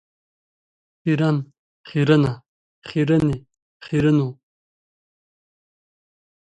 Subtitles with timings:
[1.01, 1.37] خیرن،
[1.89, 2.31] خیرنه
[2.87, 3.37] ،خیرنې،
[3.85, 4.27] خیرنو.